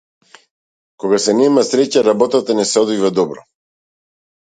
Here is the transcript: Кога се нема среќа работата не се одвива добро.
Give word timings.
Кога 1.03 1.19
се 1.25 1.35
нема 1.41 1.63
среќа 1.67 2.03
работата 2.07 2.55
не 2.61 2.65
се 2.71 2.79
одвива 2.85 3.13
добро. 3.21 3.45